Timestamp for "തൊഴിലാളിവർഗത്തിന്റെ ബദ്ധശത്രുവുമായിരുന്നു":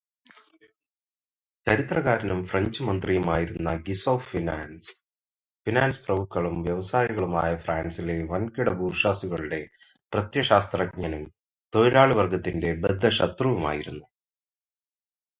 11.73-14.05